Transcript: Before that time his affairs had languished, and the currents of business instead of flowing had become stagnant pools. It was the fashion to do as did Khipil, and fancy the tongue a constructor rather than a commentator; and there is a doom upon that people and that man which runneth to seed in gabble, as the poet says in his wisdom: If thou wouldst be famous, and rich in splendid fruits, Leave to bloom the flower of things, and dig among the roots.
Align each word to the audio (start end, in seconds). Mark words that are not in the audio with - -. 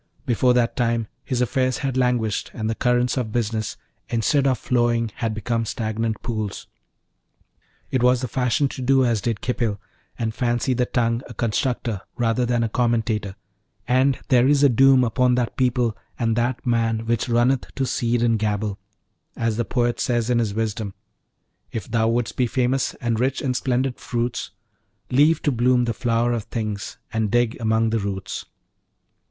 Before 0.25 0.55
that 0.55 0.75
time 0.75 1.05
his 1.23 1.41
affairs 1.41 1.77
had 1.85 1.95
languished, 1.95 2.49
and 2.55 2.67
the 2.67 2.73
currents 2.73 3.17
of 3.17 3.31
business 3.31 3.77
instead 4.09 4.47
of 4.47 4.57
flowing 4.57 5.11
had 5.17 5.35
become 5.35 5.63
stagnant 5.63 6.23
pools. 6.23 6.65
It 7.91 8.01
was 8.01 8.21
the 8.21 8.27
fashion 8.27 8.67
to 8.69 8.81
do 8.81 9.05
as 9.05 9.21
did 9.21 9.41
Khipil, 9.41 9.79
and 10.17 10.33
fancy 10.33 10.73
the 10.73 10.87
tongue 10.87 11.21
a 11.29 11.35
constructor 11.35 12.01
rather 12.17 12.47
than 12.47 12.63
a 12.63 12.67
commentator; 12.69 13.35
and 13.87 14.17
there 14.29 14.47
is 14.47 14.63
a 14.63 14.69
doom 14.69 15.03
upon 15.03 15.35
that 15.35 15.55
people 15.55 15.95
and 16.17 16.35
that 16.35 16.65
man 16.65 17.05
which 17.05 17.29
runneth 17.29 17.67
to 17.75 17.85
seed 17.85 18.23
in 18.23 18.37
gabble, 18.37 18.79
as 19.37 19.55
the 19.57 19.65
poet 19.65 19.99
says 19.99 20.31
in 20.31 20.39
his 20.39 20.55
wisdom: 20.55 20.95
If 21.71 21.87
thou 21.91 22.07
wouldst 22.07 22.35
be 22.37 22.47
famous, 22.47 22.95
and 22.95 23.19
rich 23.19 23.39
in 23.39 23.53
splendid 23.53 23.99
fruits, 23.99 24.49
Leave 25.11 25.43
to 25.43 25.51
bloom 25.51 25.85
the 25.85 25.93
flower 25.93 26.33
of 26.33 26.45
things, 26.45 26.97
and 27.13 27.29
dig 27.29 27.55
among 27.61 27.91
the 27.91 27.99
roots. 27.99 28.45